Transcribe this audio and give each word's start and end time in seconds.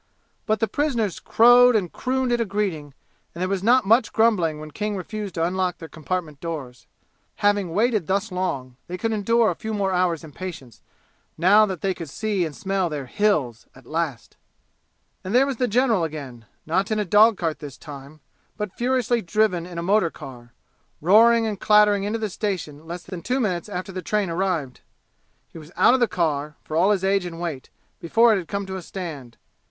But 0.47 0.59
the 0.59 0.67
prisoners 0.67 1.19
crowed 1.19 1.75
and 1.75 1.91
crooned 1.93 2.31
it 2.31 2.41
a 2.41 2.45
greeting, 2.45 2.95
and 3.35 3.39
there 3.43 3.47
was 3.47 3.61
not 3.61 3.85
much 3.85 4.11
grumbling 4.11 4.59
when 4.59 4.71
King 4.71 4.95
refused 4.95 5.35
to 5.35 5.43
unlock 5.45 5.77
their 5.77 5.87
compartment 5.87 6.39
doors. 6.39 6.87
Having 7.35 7.69
waited 7.75 8.07
thus 8.07 8.31
long, 8.31 8.77
they 8.87 8.97
could 8.97 9.11
endure 9.13 9.51
a 9.51 9.55
few 9.55 9.75
more 9.75 9.91
hours 9.93 10.23
in 10.23 10.31
patience, 10.31 10.81
now 11.37 11.67
that 11.67 11.81
they 11.81 11.93
could 11.93 12.09
see 12.09 12.45
and 12.47 12.55
smell 12.55 12.89
their 12.89 13.05
"Hills" 13.05 13.67
at 13.75 13.85
last. 13.85 14.37
And 15.23 15.35
there 15.35 15.45
was 15.45 15.57
the 15.57 15.67
general 15.67 16.03
again, 16.03 16.45
not 16.65 16.89
in 16.89 16.97
a 16.97 17.05
dog 17.05 17.37
cart 17.37 17.59
this 17.59 17.77
time, 17.77 18.21
but 18.57 18.73
furiously 18.73 19.21
driven 19.21 19.67
in 19.67 19.77
a 19.77 19.83
motor 19.83 20.09
car, 20.09 20.51
roaring 20.99 21.45
and 21.45 21.59
clattering 21.59 22.05
into 22.05 22.17
the 22.17 22.31
station 22.31 22.87
less 22.87 23.03
than 23.03 23.21
two 23.21 23.39
minutes 23.39 23.69
after 23.69 23.91
the 23.91 24.01
train 24.01 24.31
arrived. 24.31 24.81
He 25.49 25.59
was 25.59 25.71
out 25.75 25.93
of 25.93 25.99
the 25.99 26.07
car, 26.07 26.55
for 26.63 26.75
all 26.75 26.89
his 26.89 27.03
age 27.03 27.23
and 27.23 27.39
weight, 27.39 27.69
before 27.99 28.33
it 28.33 28.37
had 28.39 28.47
come 28.47 28.65
to 28.65 28.77
a 28.77 28.81
stand. 28.81 29.37